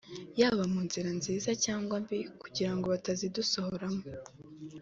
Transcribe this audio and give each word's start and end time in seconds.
yaba 0.39 0.63
mu 0.71 0.79
nzira 0.87 1.09
nziza 1.19 1.49
cyangwa 1.65 1.95
mbi 2.03 2.19
kugira 2.41 2.71
ngo 2.75 2.85
batazidusohoramo 2.93 4.03